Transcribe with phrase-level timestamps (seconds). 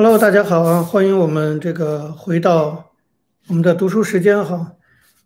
[0.00, 0.80] Hello，大家好啊！
[0.80, 2.92] 欢迎我们这个回到
[3.48, 4.76] 我们的读书时间哈。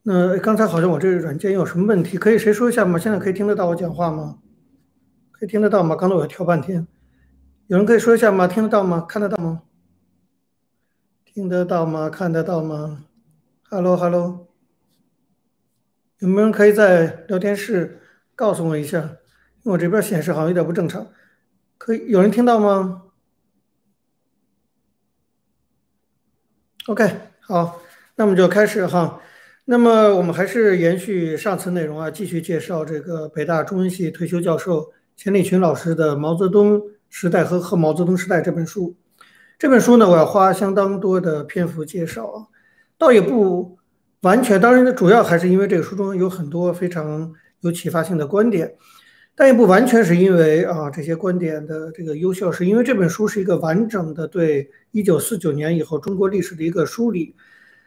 [0.04, 2.98] 那刚才好像我这个软件有什么问题，可以谁说一下吗？
[2.98, 4.38] 现在可以听得到我讲话吗？
[5.30, 5.94] 可以听得到吗？
[5.94, 6.86] 刚才我跳半天，
[7.66, 8.48] 有人可以说一下吗？
[8.48, 9.04] 听得到吗？
[9.06, 9.60] 看得到吗？
[11.26, 12.08] 听得到吗？
[12.08, 13.04] 看得到吗
[13.68, 14.46] ？Hello，Hello，
[16.20, 18.00] 有没有人可以在聊天室
[18.34, 19.00] 告诉我一下？
[19.00, 21.08] 因为我这边显示好像有点不正常。
[21.76, 23.02] 可以，有人听到吗
[26.86, 27.08] ？OK，
[27.40, 27.80] 好，
[28.16, 29.20] 那么就开始哈。
[29.64, 38.96] 那么我们还是延续上次内容啊，继续介绍这个北大中文系退休教授钱理群老师的《毛泽东时代和和毛泽东时代》这本书。
[39.58, 42.46] 这本书呢，我要花相当多的篇幅介绍啊，
[42.98, 43.78] 倒也不
[44.22, 48.74] 完全，当然主要还是因为这个书中有很多非常有启发性的观点。
[49.42, 57.34] 但也不完全是因为啊这些观点的这个优秀，是因为这本书是一个完整的对一九四九年以后中国历史的一个梳理，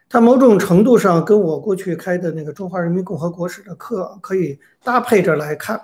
[0.06, 5.80] 它某种程度上跟我过去开的那个中华人民共和国史的课可以搭配着来看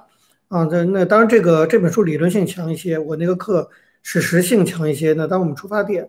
[0.48, 0.68] 啊。
[0.70, 3.70] 那那当然这个这本书理论性强一些，我那个课
[4.02, 5.14] 史实性强一些。
[5.14, 6.06] 那当我们出发点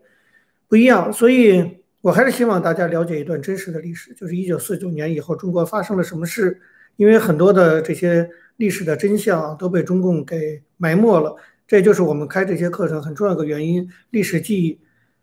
[0.68, 6.60] 不一样，所以我还是希望大家了解一段真实的历史，就是一九四九年以后中国发生了什么事，
[6.98, 8.30] 因为很多的这些。
[8.58, 11.36] 历史的真相都被中共给埋没了，
[11.68, 13.90] 这就是我们开这些课程很重要的原因。
[14.12, 14.80] 历史记忆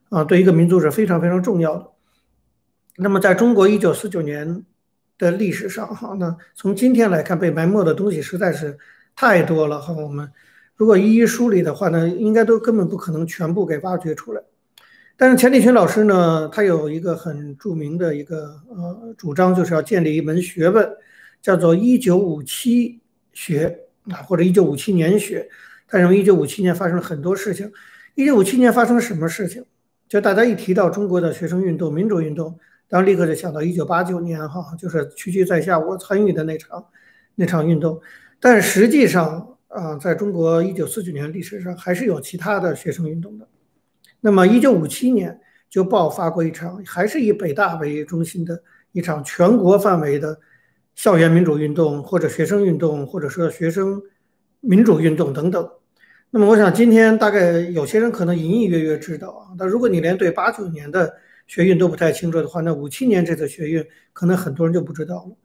[0.09, 1.87] 啊，对一个民族是非常非常重要的。
[2.97, 4.65] 那么，在中国一九四九年
[5.17, 8.77] 的历史上，哈，那从今天来看，被埋没的东西实在是
[9.15, 9.81] 太多了。
[9.81, 10.31] 哈，我们
[10.77, 14.43] 如果一一梳理的话呢，应该都根本不可能全部给挖掘出来。
[15.17, 20.91] 但是钱理群老师呢，他有一个很著名的一个呃主张，就是要建立一门学问，
[21.41, 23.00] 叫做一九五七。
[23.41, 25.49] 学啊，或者一九五七年学，
[25.89, 27.73] 他认为一九五七年发生了很多事情。
[28.15, 29.65] 一九五七年发生了什么事情？
[30.07, 36.85] 就大家一提到中国的学生运动、民主运动，当然立刻就想到一九八九年哈，就是区区在下我参与的那场
[37.37, 37.99] 那场运动。
[38.39, 43.49] 但实际上啊，在中国一九四九年历史上还是有其他的学生运动的。
[44.21, 45.41] 那么一九五七年
[45.71, 48.63] 就爆发过一场，还是以北大为中心的
[48.93, 50.39] 一场全国范围的。
[50.95, 54.03] 校园民主运动，或者学生运动，或者说学生
[54.61, 55.71] 民主运动等等。
[56.31, 59.55] 那么，我想今天大概有些人可能隐隐约约知道啊。
[59.59, 61.13] 但如果你连对八九年的
[61.47, 65.37] 学运都不太清楚的话，那五七年这次学运可能很多人就不知道了。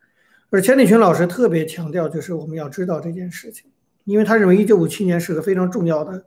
[0.52, 3.72] 而钱理群老师特别强调，就是我们要知道这件事情，
[4.04, 6.24] 因为他认为一九五七年是个非常重要的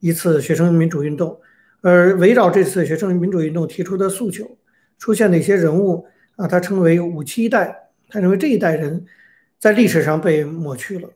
[0.00, 1.40] 一次学生民主运动，
[1.80, 4.58] 而围绕这次学生民主运动提出的诉求，
[4.98, 6.06] 出现的一些人物
[6.36, 7.78] 啊，他称为“五七代”。
[8.12, 9.06] 他认为这一代人
[9.58, 11.08] 在历史上被抹去了，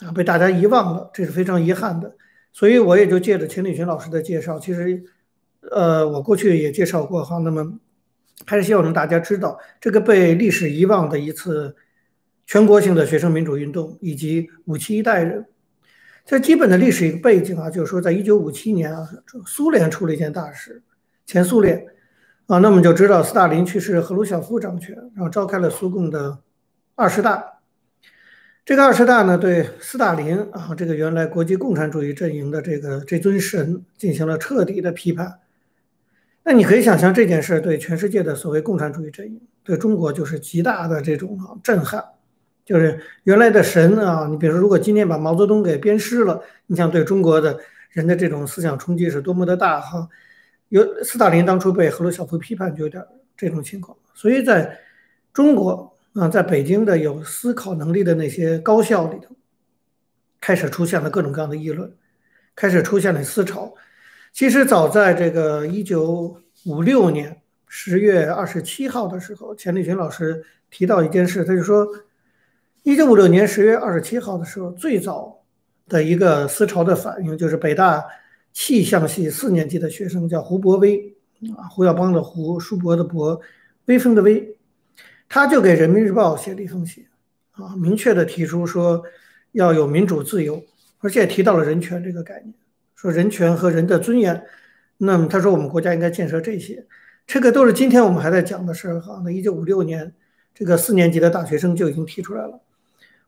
[0.00, 2.16] 啊，被大家遗忘了，这是非常遗憾的。
[2.52, 5.00] 所以我也就借着钱理群老师的介绍，其实，
[5.70, 7.38] 呃，我过去也介绍过哈。
[7.38, 7.78] 那么，
[8.46, 11.76] 还是希望让大家知道这个被历史遗忘的一次
[12.46, 15.46] 全国性的学生民主运动，以及五七一代人。
[16.26, 19.08] 这基本的历史一个背景啊，就是说，在一九五七年啊，
[19.46, 20.82] 苏联出了一件大事，
[21.24, 21.86] 前苏联。
[22.50, 26.38] 啊，那我们就知道斯大林去世，赫鲁晓夫掌权，然后召开了苏共的
[26.96, 27.60] 二十大。
[28.64, 35.38] 这个二十大呢，对斯大林啊这个原来国际共产主义阵营的这个这尊神进行了彻底的批判。
[36.42, 42.04] 那你可以想象这件事对全世界的所谓共产主义阵营，对中国就是极大的这种震撼。
[42.64, 47.60] 就是原来的神啊，你比如说，如果今天把毛泽东给鞭尸了，你想对中国的
[47.90, 50.08] 人的这种思想冲击是多么的大哈。
[50.70, 53.04] 有斯大林当初被赫鲁晓夫批判，就有点
[53.36, 53.96] 这种情况。
[54.14, 54.78] 所以在
[55.32, 59.34] 中国啊，在北京的有思考能力的那些高校里头，
[60.40, 61.92] 开始出现了各种各样的议论，
[62.54, 63.74] 开始出现了思潮。
[64.32, 71.84] 其实早在这个一九五六年十月二十七号的时候，钱理群老师提到一件事，他就说，
[72.84, 75.42] 一九五六年十月二十七号的时候，最早
[75.88, 78.04] 的一个思潮的反应就是北大。
[78.52, 81.14] 气象系四年级的学生叫胡博威
[81.56, 83.40] 啊，胡耀邦的胡，叔伯的伯，
[83.86, 84.56] 威风的威，
[85.28, 87.06] 他就给人民日报写了一封信
[87.52, 89.02] 啊，明确的提出说
[89.52, 90.62] 要有民主自由，
[90.98, 92.52] 而且提到了人权这个概念，
[92.94, 94.42] 说人权和人的尊严。
[94.98, 96.86] 那么他说我们国家应该建设这些，
[97.26, 99.22] 这个都是今天我们还在讲的事儿哈。
[99.24, 100.12] 那一九五六年
[100.54, 102.60] 这个四年级的大学生就已经提出来了。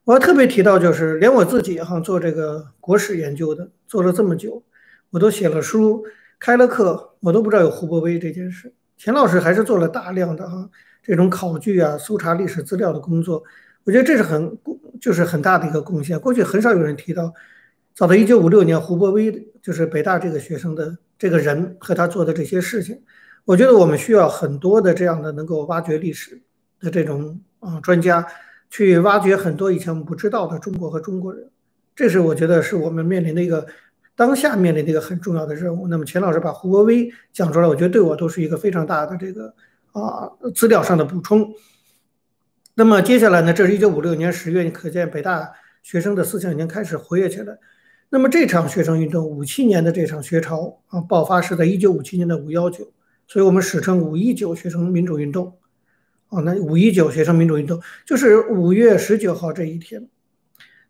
[0.05, 4.63] 我要特别提到就是，连我自己哈做这个国史研究的，做了这么久。
[5.13, 6.03] 我都写了书，
[6.41, 8.73] 开了课，我都不知道有胡博威这件事。
[8.97, 10.69] 钱老师还是做了大量的哈
[11.03, 13.43] 这种考据啊、搜查历史资料的工作。
[13.85, 14.59] 我觉得这是很
[15.01, 16.19] 就是很大的一个贡献。
[16.19, 17.33] 过去很少有人提到
[17.95, 23.03] 早在一九五六年，胡伯威就是北大这个学生的这个人和他做的这些事情，
[23.45, 26.41] 我觉得我们需要很多的这样的能够挖掘历史
[26.81, 28.27] 的这种啊专家，
[28.71, 31.51] 去挖掘很多以前我们不知道的中国和中国人。
[31.95, 33.67] 这是我觉得是我们面临的一个
[34.15, 35.89] 当下面临的一个很重要的任务。
[35.89, 39.55] 那么钱老师把胡国威讲出来，我觉得对我都是一个非常大的这个
[39.93, 41.55] 啊资料上的补充。
[42.75, 43.53] 那么接下来呢？
[43.53, 47.59] 这是一九五六年十月，你可见北大学生的思想已经开始活跃起来。
[48.09, 52.93] 那么这场学生运动，五七年的这场学潮啊，爆发是在一九五七年的五幺九，
[53.27, 55.59] 所以我们史称五一九学生民主运动。
[56.29, 60.09] 哦，那五一九学生民主运动就是五月十九号这一天。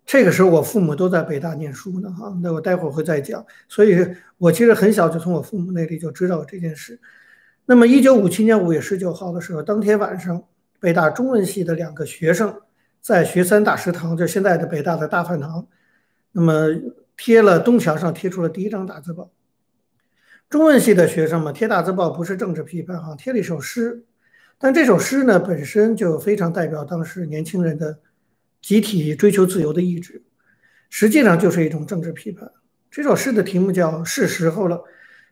[0.04, 3.44] 这个时候我父母都在北大念书呢，哈，那我待会儿会再讲。
[3.68, 4.06] 所以
[4.38, 7.00] 我其实很小就从我父母那里就知道这件事。
[7.66, 10.42] 那么一九五七年五月十九号的时候，当天晚上。
[10.80, 12.60] 北大中文系的两个学生
[13.00, 15.68] 在学三大食堂，就现在的北大的大饭堂，
[16.32, 16.66] 那么
[17.16, 19.30] 贴了东墙上贴出了第一张大字报。
[20.50, 24.02] 中文系的学生们贴大字报不是政治批判哈，贴了一首诗，
[24.58, 28.00] 但这首诗呢本身就非常代表当时年轻人的
[28.62, 30.22] 集体追求自由的意志，
[30.88, 32.50] 实际上就是一种政治批判。
[32.92, 34.76] 这首诗的题目叫《是时候了》，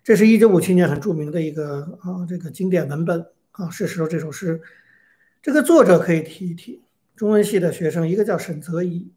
[0.02, 4.60] 这是一九五七年很著名的一个啊这个经典文本啊，是时候这首诗。
[5.40, 6.82] 这个作者可以提一提，
[7.14, 9.12] 中文系的学生，一个叫沈泽宜，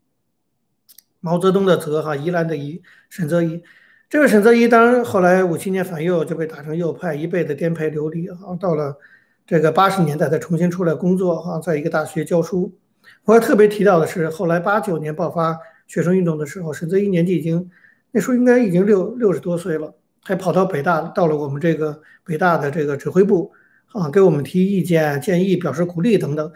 [1.19, 3.63] 毛泽东的泽哈，宜兰的宜，沈泽宜。
[4.09, 8.99] 这位沈泽宜当然后来五七年反右就被打成右派，一辈子颠沛流离啊，到了
[9.47, 12.77] 这个八十年代再重新出来工作啊，在一个大学教书。
[13.25, 17.69] 我要特别提到的是，后来八九年爆发学生运动的时候，沈泽一年纪已经
[18.11, 19.93] 那时候应该已经六六十多岁了，
[20.23, 23.51] 还跑到北大，到了我们这个北大的这个指挥部。
[23.93, 26.51] 啊，给我们提意见、建议、表示鼓励等等。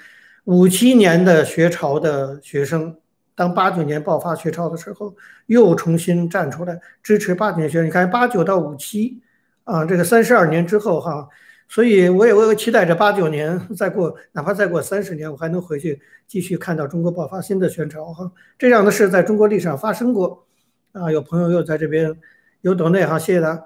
[0.46, 2.98] 五七年的学潮的学生，
[3.36, 5.16] 当八九年爆发学潮的时候，
[5.46, 7.86] 又重新站出来支持八九年学生。
[7.86, 9.22] 你看，八九到五七，
[9.66, 11.30] 啊，这个三十二年之后，哈，
[11.70, 20.46] 所以我也我也期待着八九年再过，哪怕再过三十年，我还能回去继续看到中国爆发新的学潮，哈，这样的事在中国历史上发生过。
[20.94, 22.18] 啊，有朋友又在这边
[22.62, 23.64] 有懂内哈，谢谢大家。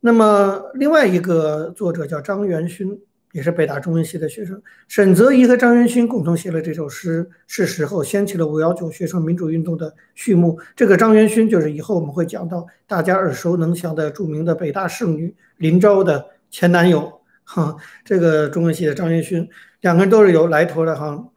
[0.00, 2.98] 那么另外一个作者叫张元勋，
[3.30, 4.60] 也是北大中文系的学生。
[4.88, 10.58] 沈泽宜和张元勋共同写了这首诗，是时候掀起了五幺九学生民主运动的序幕。
[10.74, 17.20] 这个张元勋就是以后我们会讲到大家耳熟能详的著名的北大圣女林昭的前男友。
[17.44, 19.48] 哈，这个中文系的张元勋，
[19.80, 21.28] 两个人都是有来头的哈。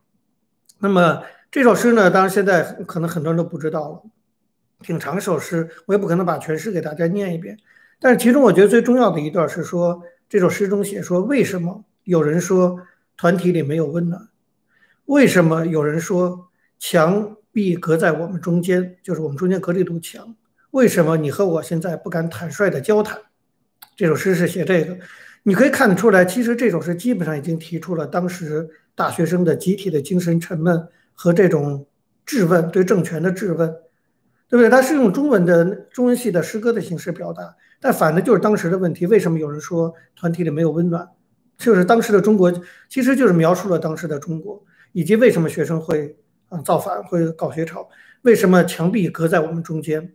[0.80, 1.22] 那么
[1.52, 4.04] 这首诗呢，当然现在可能很多人都不知道了，
[4.82, 7.58] 挺长首诗，我也不可能把全诗给大家念一遍。
[8.00, 12.80] 但是其中我觉得最重要的一段是说，这首诗中写说，为什么有人说
[13.18, 14.28] 团体里没有温暖？
[15.06, 20.36] 为什么有人说墙壁隔在我们中间，就是我们中间隔着一堵墙？
[20.72, 23.20] 为什么你和我现在不敢坦率的交谈？
[23.96, 24.96] 这首诗是写这个，
[25.48, 31.88] 你可以看得出来，其实这首诗基本上已经提出了当时大学生的集体的精神沉闷和这种
[32.26, 33.74] 质问，对政权的质问。
[34.50, 34.70] 对不对？
[34.70, 39.06] 他是用中文的中文系的诗歌的形式表达，但反的就是当时的问题。
[39.06, 41.08] 为什么有人说团体里没有温暖？
[41.58, 42.52] 就是当时的中国，
[42.90, 44.62] 其实就是描述了当时的中国，
[44.92, 46.18] 以及为什么学生会
[46.50, 47.88] 啊造反，会搞学潮？
[48.24, 50.12] 为什么墙壁隔在我们中间？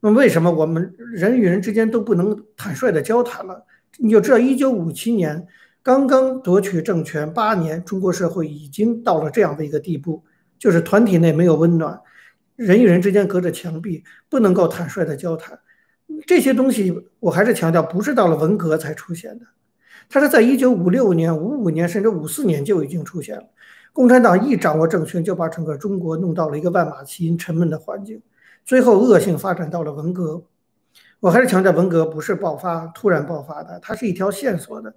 [0.00, 3.64] 那为什么我们人与人之间都不能坦率的交谈了？
[3.98, 5.46] 你就知道，一九五七年
[5.82, 10.22] 刚刚夺取政权八年，中国社会已经到了这样的一个地步，
[10.58, 12.00] 就是团体内没有温暖。
[12.56, 15.58] 人与人之间隔着墙壁，不能够坦率的交谈。
[16.26, 19.46] 这些东西，我还是强调，不是到了文革才出现的，
[20.08, 23.44] 它是在一九五六年、五五年甚至五四年就已经出现了。
[23.92, 28.20] 共产党一掌握政权，就把整个中国弄到了一个万马齐喑、沉闷的环境，
[28.64, 30.42] 最后恶性发展到了文革。
[31.26, 34.94] 我还是强调，文革不是爆发突然爆发的，它是一条线索的。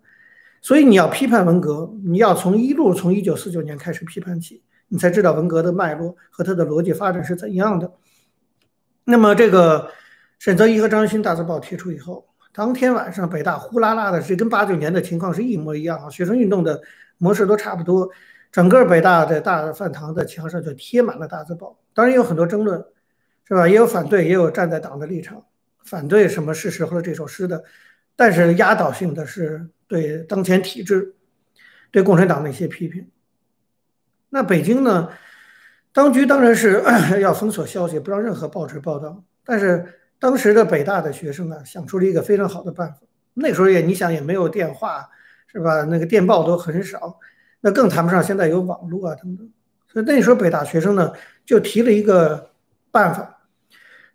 [0.62, 4.64] 所以你要批判文革，你要从一路从一九四九年开始批判起。
[4.90, 7.92] 你才知道文革的脉络和它的逻辑发展是怎样的。
[9.06, 9.90] 那么，这个
[10.38, 16.80] 沈泽一和张勋大字报贴出以后，当天晚上北大呼啦啦的，是跟八九年的情况是一模一样啊，学生运动的
[17.18, 18.08] 模式都差不多。
[18.52, 22.86] 整个北大的大饭堂的墙上就贴满了大字报，当然也有很多争论，
[23.48, 23.68] 是吧？
[23.68, 25.44] 也有反对，也有站在党的立场
[25.90, 27.64] 反对什么是时候的这首诗的，
[28.16, 31.16] 但是压倒性的是对当前体制、
[31.90, 33.10] 对共产党的一些批评。
[34.30, 35.10] 那北京呢？
[35.92, 36.84] 当局当然是
[37.20, 39.24] 要封锁消息，不让任何报纸报道。
[39.44, 39.84] 但是
[40.20, 43.00] 当时的北大的学生啊，想出了一个非常好的办法。
[43.34, 45.10] 那时候也你想也没有电话，
[45.48, 45.84] 是吧？
[45.86, 47.20] 那个电报都很少，
[47.62, 49.50] 那更谈不上现在有网络啊等等。
[49.88, 51.12] 所以那时候北大学生呢，
[51.44, 52.52] 就提了一个
[52.92, 53.39] 办法，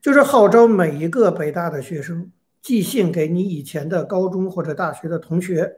[0.05, 2.31] 就是号召每一个北大的学生
[2.61, 5.77] 寄信给你以前的高中或者大学的同学，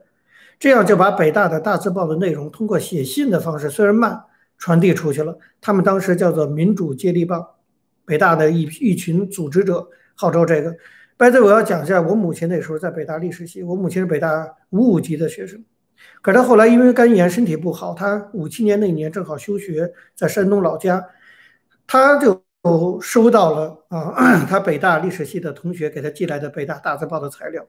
[0.58, 4.24] 这样就把北大的大字报的内容通过写信的方式，虽然慢，
[4.58, 5.38] 传递出去了。
[5.60, 7.50] 他们当时叫做“民主接力棒”，
[8.04, 10.74] 北大的一一群组织者号召这个。
[11.16, 15.64] 拜在我要讲一下，我母亲那时候在北大历史系，我母亲是北大五五级的学生，
[16.20, 21.10] 可是她后来因为肝炎身体不好，她五七年那年正好休学，在山东老家，
[21.86, 22.44] 她就。
[22.66, 27.64] 都收到了啊， 他北大历史系的同学给他寄来的北大大字报的材料，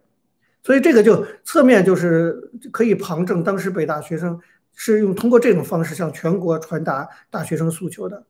[0.63, 4.39] 所以这个就侧面就是可以旁证当时北大学生
[4.73, 8.23] 是用通过这种方式向全国传达大学生诉求的。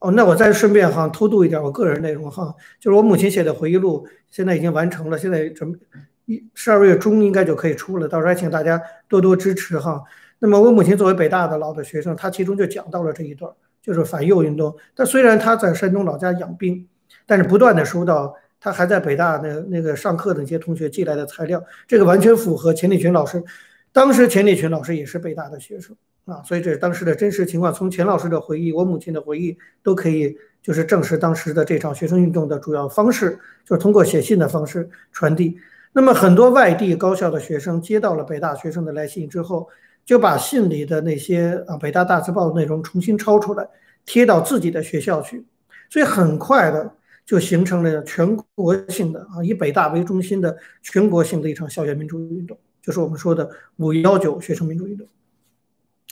[0.00, 5.78] 哦，那我再顺便哈偷渡一点我个人内容哈，就是我母亲写的回忆录现在已经完成了，现在准备
[6.26, 10.02] 一十二月中应该就可以出了，到时候还请大家多多支持哈。
[10.40, 13.50] 那么我母亲作为北大的老的学生，她其中就讲到了这一段。
[13.84, 16.88] 就是反右运动，但虽然他在山东老家养病，
[17.26, 23.44] 但是不断的收到他还在北大那那个上课的那些同学寄来的材料，这个完全符合钱理群老师。
[23.92, 27.70] 当时钱理群老师也是北大的学生啊，所以这是当时的真实情况。
[27.74, 35.58] 从钱老师的回忆，我母亲的回忆都可以就是证实当时的这场学生运动的主要方式，就是通过写信的方式传递。
[35.92, 39.68] 那么很多外地高校的学生接到了北大学生的来信之后。
[40.04, 43.66] 就把信里的那些啊北大大字报的内容重新抄出来，
[44.04, 45.44] 贴到自己的学校去，
[45.88, 46.94] 所以很快的
[47.24, 55.06] 就形成了全国性的啊以北大为中心的全国性的一场校园民主运动，就是我们说的五幺九学生民主运动。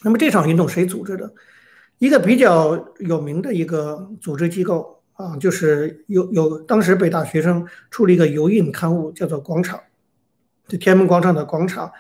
[0.02, 1.30] 那么这场运动谁组织的？
[1.98, 9.78] 一个比较有名的一个组织机构啊，就是有有当时北大学生出了一个油印刊物，叫做《广场》，
[10.66, 11.92] 就天安门广场的广场。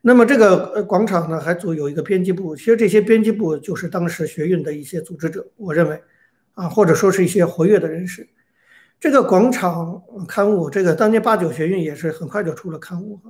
[0.00, 2.54] 那么这个呃广场呢，还组有一个编辑部。
[2.54, 6.00] 其实这些编辑部就是当时学运的一些组织者，我认为，
[6.54, 8.28] 啊，或者说是一些活跃的人士。
[9.00, 13.20] 这个广场刊物，这个当年八九学运也是很快就出了刊物。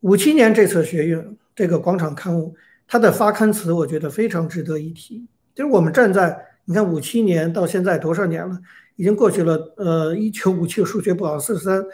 [0.00, 2.54] 五七年这次学运，这个广场刊物，
[2.88, 5.26] 它的发刊词我觉得非常值得一提。
[5.54, 8.58] 就是我们站在，你看五七年到现在多少年了，
[8.96, 11.84] 已经过去了，呃，一九五七数学不好，四十三。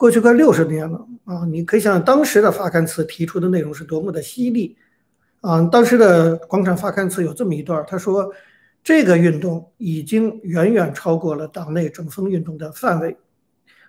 [0.00, 1.44] 过去快六十年了啊！
[1.44, 4.74] 你可以想想当时的发刊词提出的内容是多么的犀利
[5.42, 5.60] 啊！
[5.70, 8.32] 当时的广场发刊词有这么一段，他说
[8.82, 13.14] ：“这个运动已经远远超过了党内整风运动的范围，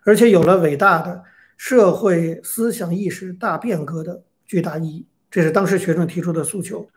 [0.03, 1.23] 而且有了伟大的
[1.55, 6.89] 社会思想意识大变革的巨大意义。”这是当时学生提出的诉求。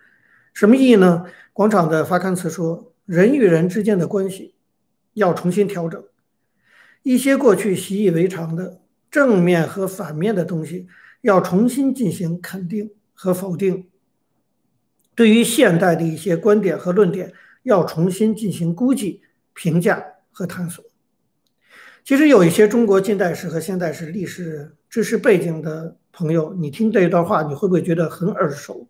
[0.53, 1.25] 什么意义呢？
[1.53, 4.57] 广场的发刊词说：“人与人之间的关系
[5.13, 6.03] 要重新调整，
[7.05, 8.81] 一些过去习以为常的。”
[9.15, 10.89] 正面和反面的东西
[11.21, 13.87] 要重新进行肯定和否定，
[15.15, 20.85] 对于现代的一些观点和论点要重新进行估计、评价和探索。
[22.03, 28.89] 其实有一些中国近代史和现代史历史知识背景的朋友，你听这一段话，你会不会觉得很耳熟？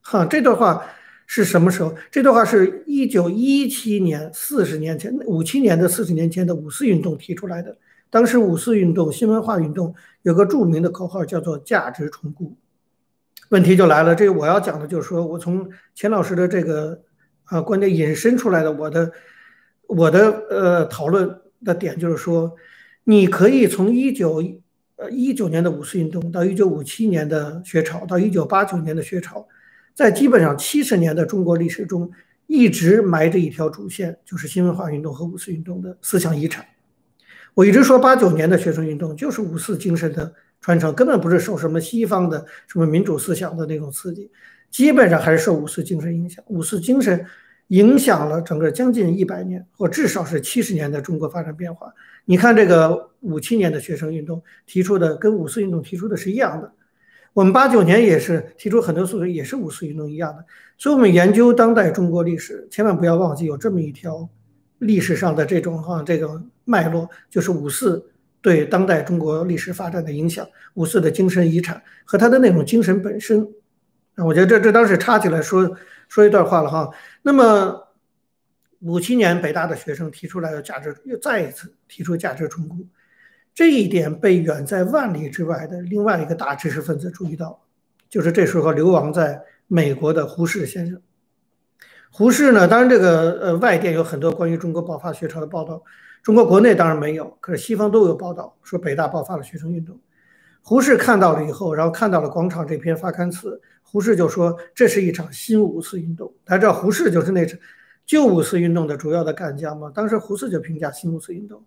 [0.00, 0.84] 哈，这段话
[1.26, 1.94] 是什么时候？
[2.10, 7.78] 这段话是一九一七年，四十年前，五七年的四十年前的五四运动提出来的。
[8.14, 9.92] 当时五四运动、新文化运动
[10.22, 12.56] 有个著名的口号叫做“价值重估”。
[13.50, 17.02] 问题就来了，这我要讲的就是说，我从钱老师的这个
[17.42, 19.10] 啊观点引申出来的我的
[19.88, 21.28] 我的呃讨论
[21.64, 22.54] 的点就是说，
[23.02, 24.40] 你可以从一九
[24.94, 29.44] 呃一九年的五四运动到一九五七年的学潮到一九八九年的学潮，
[29.92, 32.08] 在基本上七十年的中国历史中，
[32.46, 36.64] 一直埋着一条主线，就是新文化运动和五四运动的思想遗产。
[37.54, 44.28] 我一直说，八九年的学生运动就是五四精神的传承，根本不是受什么西方的什么民主思想的那种刺激，
[44.72, 46.44] 基本上还是受五四精神影响。
[46.48, 47.24] 五四精神
[47.68, 51.94] 影响了整个将近一百年，或至少是七十年的中国发展变化。
[52.24, 56.72] 你看，这个五七年的学生运动提出的，跟五四运动提出的是一样的。
[57.34, 60.44] 我们八九年也是提出很多诉求，也是五四运动一样的。
[60.76, 64.28] 所以，我们研究当代中国历史，千万不要忘记有这么一条。
[64.78, 73.46] 历史上的这种哈这个脉络，就是五四对当代中国历史发展的影响，五四的精神遗产和他的那种精神本身。
[74.16, 75.76] 啊，我觉得这这当时插起来说
[76.08, 76.88] 说一段话了哈。
[77.22, 77.88] 那么
[78.80, 82.86] 五七年北大的学生提出来的价值，又再一次提出价值重估，
[83.54, 87.64] 这一点被远在万里之外的另外一个大知识分子注意到，
[88.08, 91.00] 就是这时候流亡在美国的胡适先生。
[92.10, 92.68] 胡适呢？
[92.68, 95.82] 当然，这个呃，外电有很多关于中国爆发学潮的报道，
[96.24, 100.00] 中国国内当然没有，可是西方都有报道说北大爆发了学生运动。
[100.62, 106.32] 胡适看到了以后，然后看到了广场这篇发刊词，胡适就说这是一场新五四运动。
[106.42, 107.60] 大家知道胡适就是那场
[108.06, 109.92] 旧五四运动的主要的干将嘛？
[109.94, 111.62] 当时胡适就评价新五四运动。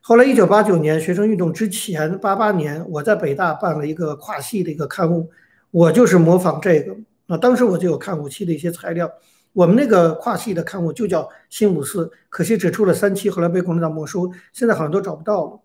[0.00, 5.28] 后来一九八九年学生运动之前，八八年我在北大办了一个跨系的一个刊物，
[5.72, 9.10] 我就是模仿这个啊，当时我就有看五期的一些材料。
[9.52, 15.60] 我们那个跨系的刊物就叫《新五四》，可惜只出了三期，后来被共产党没收，现在好像都找不到了。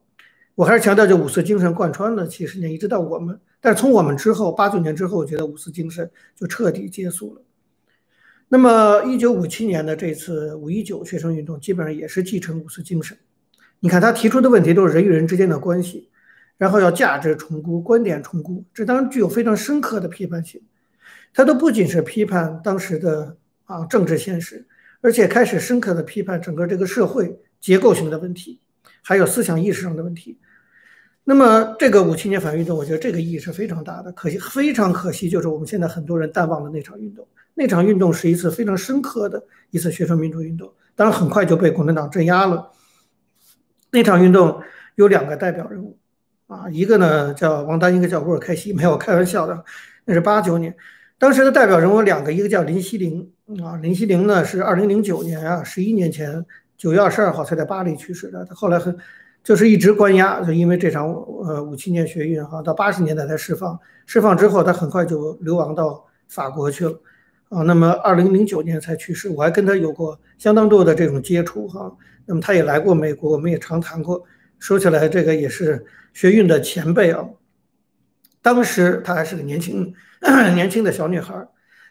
[0.56, 3.40] 我还是强调，这五四精神贯穿了几十年，一直到我们。
[3.60, 7.42] 但是从我们之后，八九年之后，我觉得五四精神就彻底结束了。
[8.48, 13.18] 那么，一九五七年的这次五一九学生运动，基本上也是继承五四精神。
[13.80, 16.10] 你看他提出的问题都是人与人之间的关系，
[16.58, 20.62] 然后要价值重估、观点重估，这当然具有非常深刻的批判性。
[21.34, 24.66] 他都不仅是批判当时的啊政治现实，
[25.02, 28.60] 而且开始深刻的批判整个这个社会结构性的问题，
[29.02, 30.40] 还有思想意识上的问题。
[31.28, 34.12] 那么，这个五七年反运动，我觉得这个意义是非常大的。
[34.12, 37.28] 可惜，非常可惜，就是我们现在很多人淡忘了那场运动。
[37.56, 42.70] 那场运动是一次非常深刻的一次学生民主运动，当然很快就被共产党镇压了。
[43.92, 44.62] 那场运动
[44.96, 45.98] 有两个代表人物，
[46.46, 49.64] 啊，一个呢叫王丹，一个叫沃尔开西，没有开玩笑的，
[50.04, 50.76] 那是八九年，
[51.18, 53.32] 当时的代表人物两个，一个叫林锡林，
[53.64, 56.46] 啊，林锡林呢是二零零九年啊，十一年前
[56.78, 58.98] 九月二十二号才在巴黎去世的，他后来很。
[59.44, 63.80] 就是一直关押，就因为这场呃五七年学运哈，到八十年代才释放。
[64.08, 67.00] 释放之后，他很快就流亡到法国去了，
[67.50, 69.30] 啊，那么二零零九年才去世。
[69.30, 71.96] 我还跟他有过相当多的这种接触哈。
[72.26, 74.24] 那么他也来过美国，我们也常谈过。
[74.58, 77.24] 说起来，这个也是学运的前辈啊。
[78.42, 79.94] 当时她还是个年轻
[80.56, 81.48] 年轻的小女孩，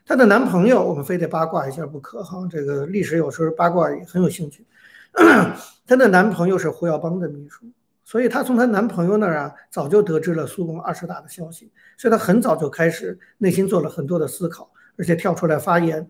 [0.07, 2.47] 她的男朋友我们非得八卦一下不可哈。
[2.51, 4.67] 这个历史有时候八卦也很有兴趣。
[5.87, 7.67] 她的男朋友是胡耀邦的秘书，
[8.05, 16.09] 所以她从她男朋友那儿啊，早就得知了苏共二十大的消息，所以她很早就开始内心做了很多的思考，而且跳出来发言。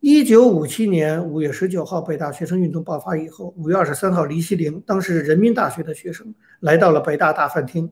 [0.00, 7.90] 一九五七年五月十九号，北大学生运动爆发以后，五月二十三号，林锡林当时人民大学的学生来到了北大大饭厅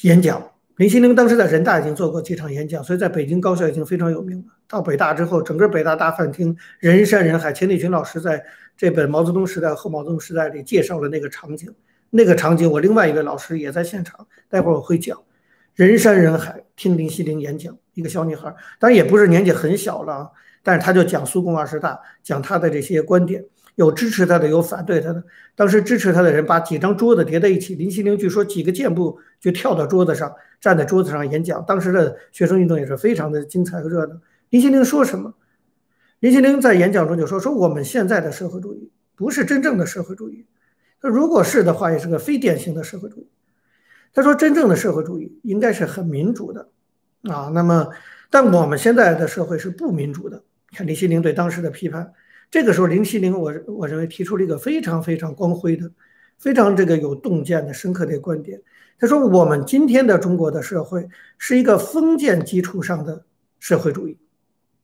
[0.00, 0.42] 演讲。
[0.76, 4.44] 林锡林当时在人大已经做过几场演讲，所以在北京高校已经非常有名了。
[4.66, 7.52] 到北大之后，整个北大大饭厅人山人海。
[7.52, 8.42] 钱理群老师在
[8.76, 11.70] 这本《毛泽东时代》后毛泽东时代里介绍了那个场景，
[12.08, 15.18] 那个场景我另外一位老师也在现场，待会儿我会讲。
[15.74, 20.30] 人山人海听林锡林演讲，一个小女孩，当然也不是年纪很小了，
[20.62, 23.44] 但是她就讲苏共二十大，讲她的这些观点。
[23.74, 25.24] 有支持他的，有反对他的。
[25.54, 31.64] 当时支持他的人把几张桌子叠在一起，林心凌据说几个箭步就跳到桌子上，站在桌子上演讲。
[31.64, 34.16] 当时的学生运动也是非常的精彩和热闹。
[34.50, 35.34] 林心凌说什么？
[36.20, 40.46] 林心凌在演讲中就说：“说我们现在的社会主义不是真正的社会主义，
[41.00, 43.28] 那如果是的话，也是个非典型的社会主义。”
[44.14, 46.68] 他说：“真正的社会主义应该是很民主的
[47.24, 47.50] 啊。
[47.52, 47.88] 那么，
[48.30, 50.42] 但我们现在的社会是不民主的。”
[50.76, 52.12] 看林心凌对当时的批判。
[52.52, 55.90] 这个时候，林锡林，我我认为提出了一个非常非常光辉的、
[56.38, 58.60] 非常这个有洞见的、深刻的观点。
[58.98, 63.24] 他说：“我们今天的中国的社会是一个封建基础上的
[63.58, 64.18] 社会主义。”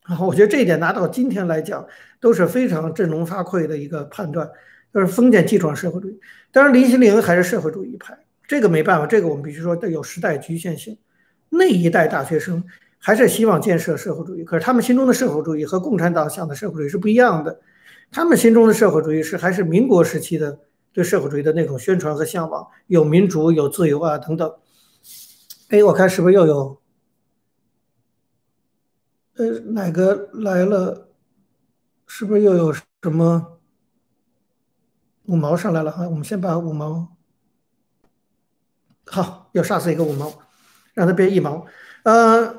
[0.05, 1.87] 啊，我觉得这一点拿到今天来讲
[2.21, 4.49] 都是非常振聋发聩的一个判断，
[4.95, 6.19] 就是封建基础上社会主义。
[6.51, 10.97] 当然，林锡林还是社会主义派，这个没办法，这个我们必须说带有时代局限性。
[11.51, 12.65] 那一代大学生。
[12.99, 17.61] 还是希望建设社会主义，可是他们心中的社会主义和共产党想的社会主义是不一样的。
[18.11, 20.59] 他们心中的社会主义是还是民国时期的
[20.93, 24.53] 对社会主义的那种宣传和向往，有民主、有自由啊等等。
[25.69, 26.81] 哎，我看是不是又有？
[29.37, 31.11] 呃，哪个来了？
[32.07, 33.59] 是不是又有什么
[35.27, 35.93] 五毛上来了？
[35.93, 37.17] 哈，我们先把五毛，
[39.05, 40.33] 好，要杀死一个五毛，
[40.95, 41.65] 让它变一毛。
[42.03, 42.58] 呃。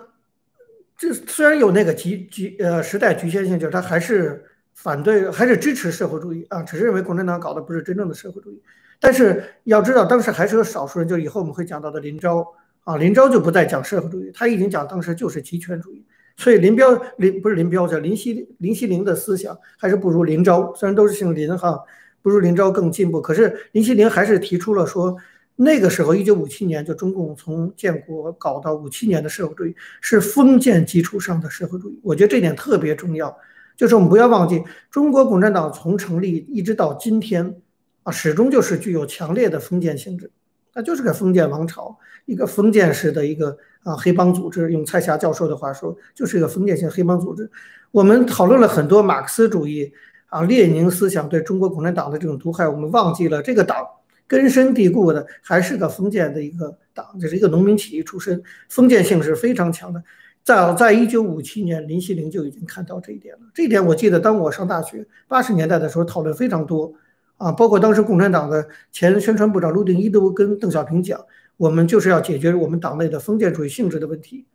[0.99, 4.43] 这虽然有那个局局呃时代局限性，就是他还是
[4.75, 8.61] 反对，还是支持社会主义啊，只是认为共产党搞的不是真正的社会主义。
[8.99, 12.45] 但是要知道，当时还是有少数人，就以后我们会讲到的林昭
[12.83, 16.05] 啊，林昭就不再讲社会主义，他已经讲当时就是极权主义。
[16.35, 21.79] 所以林彪林不是林彪叫林希林希林的思想还是不如林昭，虽然都是姓林哈，
[22.21, 23.21] 不如林昭更进步。
[23.21, 25.15] 可是林希林还是提出了说。
[25.61, 31.99] 那个时候，一九五七年，就中共从建国搞到五七年的社会主义是封建基础上的社会主义。
[32.01, 33.37] 我觉得这点特别重要，
[33.75, 37.61] 就是我们不要忘记，中国共产党从成立一直到今天，
[38.03, 40.31] 啊，始终就是具有强烈的封建性质，
[40.73, 44.71] 它就是个封建王朝，一个封建式的一个啊黑帮组织。
[44.71, 47.51] 用蔡霞教授的话说，就是一个封建性黑帮组织。
[47.91, 49.91] 我们讨论了很多马克思主义
[50.27, 53.85] 啊列宁思想对中国共产党的这种毒害，我们忘记了这个党。
[54.29, 60.01] 根深蒂固的还是个封建的一个党，这是一个农民起义出身，封建性是非常强的。
[60.43, 63.41] 在在一九五七年，林锡林就已经看到这一点了。
[63.53, 66.93] 这一点我记得，当我上大学八十年代的时候讨论非常多
[67.37, 71.19] 啊，包括当时共产党的前宣传部长陆定一都跟邓小平讲，
[71.57, 74.45] 我们就是要解决我们党内的封建主义性质的问题。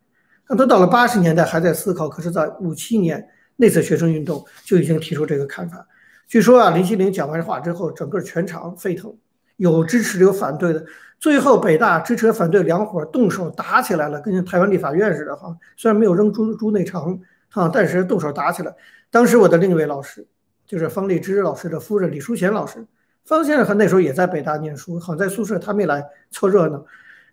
[0.47, 5.85] 那他到了八十年代还在思考，可是，在五七年那次学生运动就已经提出这个看法。
[6.27, 9.15] 据说啊，林希凌讲完话之后，整个全场沸腾，
[9.57, 10.85] 有支持有反对的。
[11.17, 15.55] 最后北大支持反对两伙动手打起来了，跟台湾立法院似的哈。
[15.77, 18.75] 虽然没有扔猪猪内肠哈，但是动手打起来。
[19.09, 20.27] 当时我的另一位老师
[20.67, 22.85] 就是方励之老师的夫人李淑贤老师，
[23.23, 26.85] 方先生那时候也在北大念书，好像在宿舍他没来凑热闹。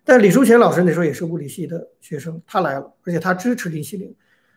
[0.05, 4.15] 但李淑贤老师那时候也是物理系的学生，他来了，而且他支持林希凌。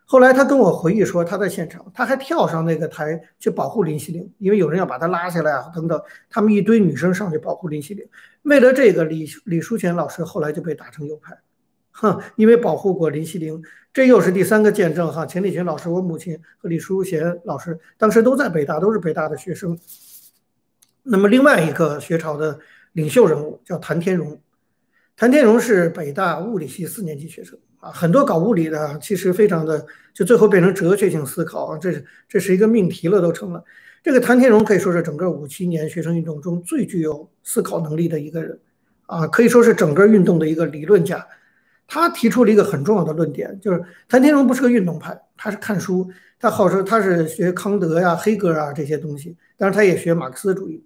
[0.09, 6.01] 后来他跟我回忆说，他在现场，他还跳上那个台去保护林希凌，因为有人要把他拉下来啊，等等。
[6.31, 8.09] 他们一堆女生上去保护林希凌。
[8.43, 11.37] 为了这个，李李淑贤老师后来就被打成右派，
[11.91, 13.61] 哼，因为保护过林希凌。
[13.93, 15.27] 这又是第三个见证哈。
[15.27, 19.77] 钱理群老师，我母亲和李淑贤老师当时都在北大，都是北大的学生。
[21.03, 22.61] 那么另外一个学潮的
[22.93, 24.41] 领袖人物叫谭天荣。
[25.17, 33.65] 谭天荣是北大物理系四年级学生啊，很多搞物理的其实非常的，就最后变成哲学性思考，这是这是一个命题了都成了。
[34.03, 38.61] 这个谭天荣可以说是整个五七年学生运动中最具有思考能力的一个人
[39.07, 41.27] 啊，可以说是整个运动的一个理论家。
[41.89, 46.07] 他提出了一个很重要的论点，就是谭天荣不是个运动派，他是看书，
[46.39, 50.85] 他号称他是学康德呀、黑格尔啊这些东西，当然他也学马克思主义。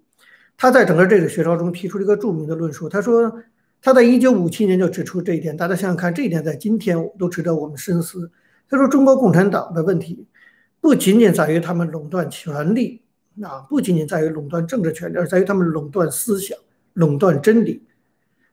[0.55, 3.43] 他在整个这个学潮中提出了一个著名的论述，他说。
[3.81, 8.31] 他在一九五七年就指出这一点，大家想想看，这一点在今天都值得我们深思。
[8.69, 10.27] 他说，中国共产党的问题
[10.79, 13.01] 不仅仅在于他们垄断权力
[13.41, 16.57] 啊，不仅仅在于垄断政治权利，而在于他们垄断思想、
[16.93, 17.83] 垄断真理。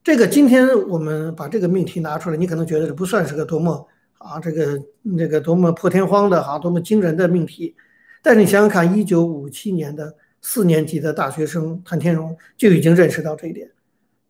[0.03, 3.87] 这个今天我们把这个命题拿出来，你可能觉得这不算是个多么
[4.17, 7.77] 啊，这个那个多么破天荒的哈，多么惊人的命题。
[8.23, 13.71] 但是你想想看，一九五七年的四年级的大学生谭天荣就已经认识到这一点。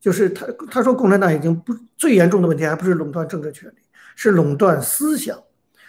[0.00, 3.74] 就是他他说共产党已经不最严重的问题，还不是垄断政治权利，
[4.14, 5.38] 是垄断思想。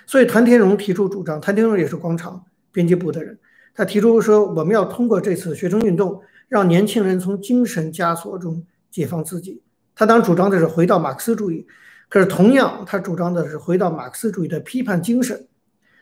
[0.08, 3.38] 所以谭天荣提出主张，谭天荣也是广场编辑部的人，
[3.76, 9.62] 他提出说我们要通过这次学生运动，让年轻人从精神枷锁中解放自己。
[9.93, 11.67] 他当主张的是回到马克思主义，
[12.10, 15.48] 可是同样他主张的是回到马克思主义的批判精神。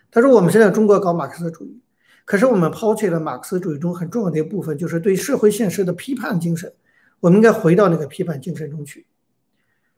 [0.10, 1.82] 他说我们现在中国搞马克思主义，
[2.24, 6.72] 可是我们抛弃了马克思主义中很重要的一部分，就是对社会现实的批判精神。
[7.20, 9.06] 我们应该回到那个批判精神中去。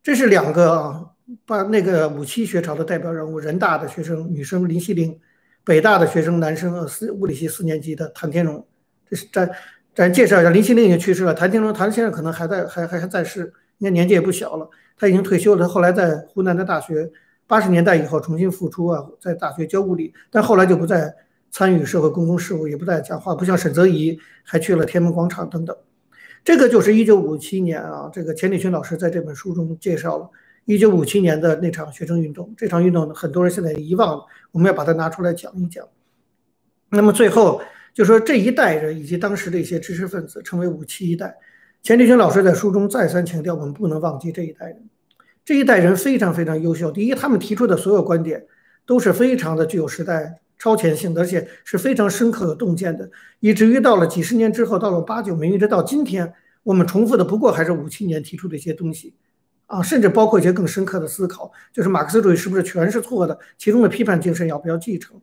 [0.01, 1.05] 这是两个啊，
[1.45, 5.19] 把那个五七学潮的代表人物，人大的学生女生林希凌，
[5.63, 8.65] 北大的学生男生，四物理系四年级的谭天荣。
[9.09, 9.49] 这是咱
[9.93, 14.69] 咱介绍一下，林希凌已经去世了，谭天荣谭先生可能还在，还还还在世，应该年纪也不小了。
[14.97, 17.11] 他已经退休了，他后来在湖南的大学，
[17.45, 21.13] 八十年代以后重新复出啊，在大学教物理，但后来就不再
[21.51, 25.75] 参与社会公共事务，也不再讲话，不像沈泽宜还去了天安门广场等等。
[26.49, 30.27] 这个就是一九五七年啊，这个钱理群老师在这本书中介绍了
[30.65, 32.51] 一九五七年的那场学生运动。
[32.57, 35.87] 这场运动很多人现在遗忘了，我们要把它拿出来讲一讲。
[36.89, 37.61] 那么最后
[37.93, 41.37] 就说这一代人以及当时的一些知识分子称为“五七一代”。
[41.83, 44.89] 钱理群老师在书中再三强调，我们不能忘记这一代人。
[45.45, 46.91] 这一代人非常非常优秀。
[46.91, 48.47] 第一，他们提出的所有观点
[48.87, 50.39] 都是非常的具有时代。
[50.59, 56.31] 超前性，而且是非常深刻有洞见的，以至于到了几十年之后，到了八九年，一，直到今天，
[56.63, 59.15] 我们重复的不过还是五七年提出的一些东西，
[59.67, 65.19] 啊，甚至包括一些更深刻的思考，就是马克思主义是不是全是错的，其中的批判精神要不要继承，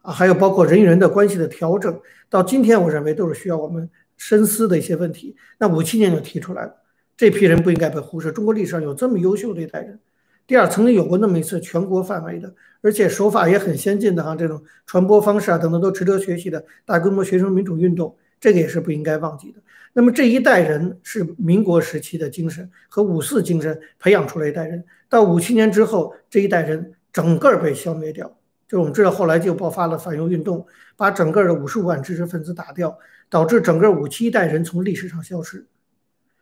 [0.00, 5.36] 啊，还有包括人与人的关系的调整，到今天我认为都是需要我们深思的一些问题。
[5.58, 6.74] 那五七年就提出来了，
[7.14, 10.00] 这批人不应该被忽视，中国历史上有这么优秀的一代人。
[10.48, 19.60] 第二，曾经有过那么一次全国范围的，而且手法也很先进的哈，这种传播方式啊等等都值得学习的大规模学生民主运动，这个也是不应该忘记的。
[19.92, 28.34] 那么这一代人是民国时期的精神和五四精神培养出来一代人，到五七年之后，这一代人整个被消灭掉。
[28.66, 35.66] 就我们知道后来就爆发了反右运动，把整个的五十五万知识分子打掉，导致整个五七一代人从历史上消失。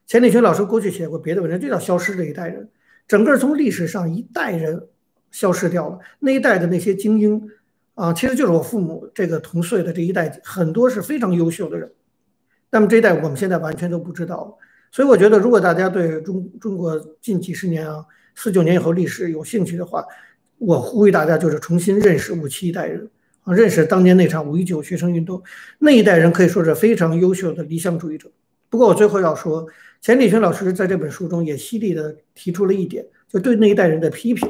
[0.06, 2.68] 钱理群老师过去写过别的文章，就叫消失这一代人。
[3.08, 4.88] 整个从历史上一代人
[5.30, 7.48] 消失掉了，那一代的那些精英
[7.94, 11.92] 啊，其实就是我父母这个同岁的这一代，很多是非常优秀的人。
[12.70, 14.58] 那么这一代我们现在完全都不知道，
[14.90, 20.04] 所以我觉得，如果大家对中中国近几十年啊，四九年以后历史有兴趣的话，
[20.58, 23.08] 我呼吁大家就是重新认识五七一代人
[23.44, 25.42] 啊，认识当年那场五一九学生运动，
[25.78, 28.30] 那一代人可以说是非常优秀的理想主义者。
[28.68, 29.66] 不过我最后要说。
[30.02, 34.48] 钱理群老师在这本书中也犀利地提出了一点，就对那一代人的批评，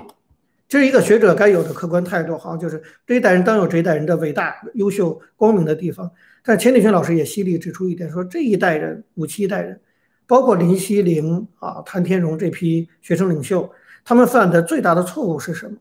[0.69, 6.11] 这是一个学者该有的客观态度，好像就是这一代人当有这一代人的伟大、优秀、光明的地方。
[6.43, 9.81] 但钱理群老师也犀利指出一点，说这一代人，五七一代人，
[10.27, 13.71] 包括林希凌啊、谭天荣这批学生领袖，
[14.05, 15.79] 他们犯的最大的错误是什么？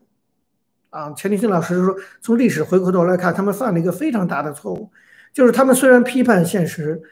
[0.88, 4.88] 啊，钱理群老师说，从历史回过头来看，他们犯了一个非常大的错误，
[5.34, 7.02] 就是他们虽然批判现实。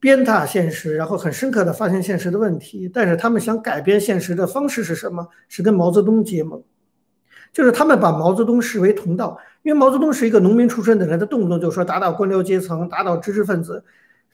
[0.00, 5.28] 鞭挞现实，然后很深刻的发现现实的问题，但是他们想改变现实的方式是什么？
[5.46, 6.62] 是跟毛泽东结盟，
[7.52, 13.84] 就是他们把毛泽东视为同道，因为毛泽东是一个农民出身的人，他动不动就说打倒官僚阶层，打倒知识分子，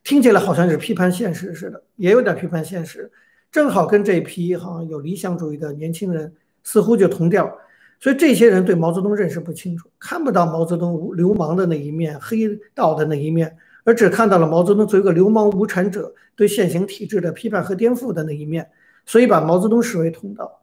[0.05, 3.11] 听起来好像是批判现实似的，也有点批判现实，
[3.51, 7.53] 正好跟这批哈有理想主义的年轻人似乎就同调，
[7.99, 13.57] 所以这些人对毛泽东认识不清楚，看不到毛泽东流氓的那一面，黑道的那一面。
[13.87, 18.69] 而只看到了毛泽东作为一个流氓无产者对现行体制的批判和颠覆的那一面，
[19.07, 20.61] 所以把毛泽东视为同道。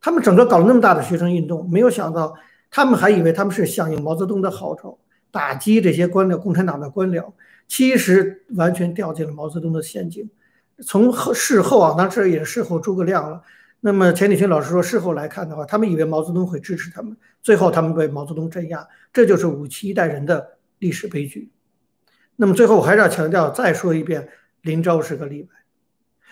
[0.00, 2.34] 他们整个搞了那么大的学生运动，没有想到，
[2.70, 4.98] 他们还以为他们是响应毛泽东的号召，
[5.30, 7.34] 打击这些官僚、共产党的官僚，
[7.68, 10.30] 其实完全掉进了毛泽东的陷阱。
[10.82, 13.42] 从后事后啊，当时也事后诸葛亮了。
[13.80, 21.50] 那么钱理群老师说，事后来看的话，他们以为毛泽东会支持他们，最后他们被毛泽东镇压，这就是五七一代人的历史悲剧。
[22.42, 24.28] 那么最后我还是要强调，再说一遍，
[24.62, 25.48] 林昭是个例外。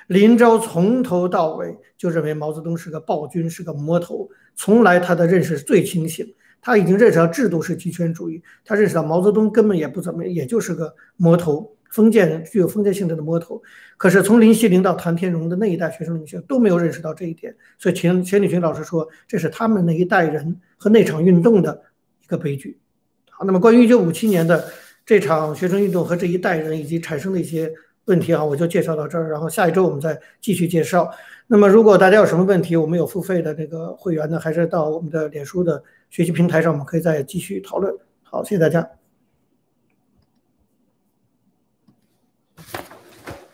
[0.08, 6.26] 林昭从头到尾就认为毛泽东是个暴君，是个魔头，从来他的认识最清醒。
[6.60, 13.62] 他已经认识到制度是极权主义，他认识到毛泽东根本也不怎么，也就是个魔头，封建具有封建性质的魔头。
[13.96, 21.84] 可是从林希龄到谭天荣的那一代学生领袖都没有认识到这一点，所以钱钱理群老师说，这是他们那一代人和那场运动的
[22.24, 22.80] 一个悲剧。
[23.30, 24.68] 好，那么关于一九五七年的。
[25.10, 27.68] 这场学生运动和这一代人以及产生的一些
[28.04, 29.28] 问题啊，我就介绍到这儿。
[29.28, 31.10] 然后下一周我们再继续介绍。
[31.48, 37.92] 那么如果大家有什么问题，我们有付费的这个会员呢，还是到我们的脸书的学习平台上，我们可以再继续讨论。
[38.22, 38.99] 好，谢谢大家。